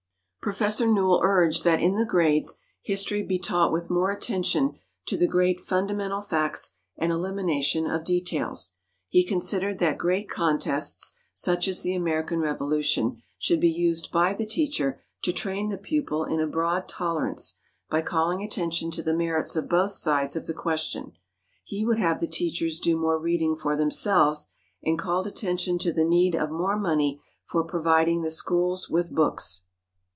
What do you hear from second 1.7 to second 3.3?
in the grades, history